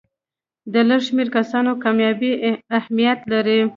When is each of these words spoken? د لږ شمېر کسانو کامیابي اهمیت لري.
د 0.73 0.75
لږ 0.89 1.01
شمېر 1.07 1.27
کسانو 1.37 1.71
کامیابي 1.83 2.31
اهمیت 2.77 3.19
لري. 3.31 3.59